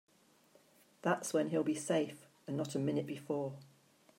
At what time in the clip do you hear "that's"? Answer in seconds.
1.03-1.31